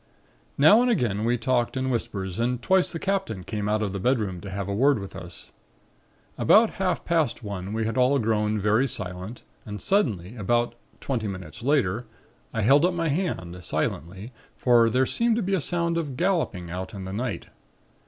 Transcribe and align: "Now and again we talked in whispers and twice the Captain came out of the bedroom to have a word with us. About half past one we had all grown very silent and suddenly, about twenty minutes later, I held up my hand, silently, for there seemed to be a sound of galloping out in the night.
"Now 0.57 0.81
and 0.81 0.89
again 0.89 1.25
we 1.25 1.37
talked 1.37 1.77
in 1.77 1.91
whispers 1.91 2.39
and 2.39 2.59
twice 2.59 2.91
the 2.91 2.97
Captain 2.97 3.43
came 3.43 3.69
out 3.69 3.83
of 3.83 3.91
the 3.91 3.99
bedroom 3.99 4.41
to 4.41 4.49
have 4.49 4.67
a 4.67 4.73
word 4.73 4.97
with 4.97 5.15
us. 5.15 5.51
About 6.39 6.71
half 6.81 7.05
past 7.05 7.43
one 7.43 7.71
we 7.71 7.85
had 7.85 7.99
all 7.99 8.17
grown 8.17 8.59
very 8.59 8.87
silent 8.87 9.43
and 9.63 9.79
suddenly, 9.79 10.35
about 10.35 10.73
twenty 11.01 11.27
minutes 11.27 11.61
later, 11.61 12.07
I 12.51 12.63
held 12.63 12.83
up 12.83 12.95
my 12.95 13.09
hand, 13.09 13.63
silently, 13.63 14.31
for 14.57 14.89
there 14.89 15.05
seemed 15.05 15.35
to 15.35 15.43
be 15.43 15.53
a 15.53 15.61
sound 15.61 15.99
of 15.99 16.17
galloping 16.17 16.71
out 16.71 16.95
in 16.95 17.05
the 17.05 17.13
night. 17.13 17.49